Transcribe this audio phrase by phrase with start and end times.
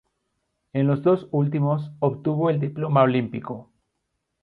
[0.73, 3.69] En los dos últimos obtuvo el diploma olímpico.